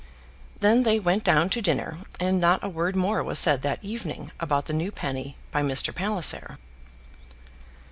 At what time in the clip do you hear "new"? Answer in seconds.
4.73-4.89